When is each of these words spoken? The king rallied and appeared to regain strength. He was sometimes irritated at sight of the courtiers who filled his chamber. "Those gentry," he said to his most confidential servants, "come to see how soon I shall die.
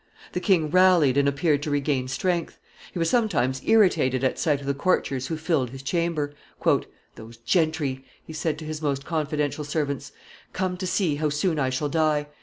The 0.31 0.39
king 0.39 0.71
rallied 0.71 1.15
and 1.15 1.27
appeared 1.27 1.61
to 1.61 1.69
regain 1.69 2.07
strength. 2.07 2.57
He 2.91 2.97
was 2.97 3.07
sometimes 3.07 3.61
irritated 3.63 4.23
at 4.23 4.39
sight 4.39 4.59
of 4.59 4.65
the 4.65 4.73
courtiers 4.73 5.27
who 5.27 5.37
filled 5.37 5.69
his 5.69 5.83
chamber. 5.83 6.33
"Those 7.13 7.37
gentry," 7.37 8.03
he 8.25 8.33
said 8.33 8.57
to 8.57 8.65
his 8.65 8.81
most 8.81 9.05
confidential 9.05 9.63
servants, 9.63 10.11
"come 10.53 10.75
to 10.77 10.87
see 10.87 11.17
how 11.17 11.29
soon 11.29 11.59
I 11.59 11.69
shall 11.69 11.87
die. 11.89 12.25